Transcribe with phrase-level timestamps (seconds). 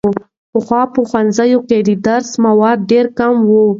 [0.51, 3.51] پخوا به په ښوونځیو کې د درسي موادو ډېر کمی و.